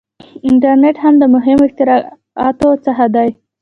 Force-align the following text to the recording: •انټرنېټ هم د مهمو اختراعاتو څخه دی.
•انټرنېټ 0.49 0.95
هم 1.03 1.13
د 1.19 1.23
مهمو 1.35 1.63
اختراعاتو 1.67 2.69
څخه 2.85 3.05
دی. 3.15 3.29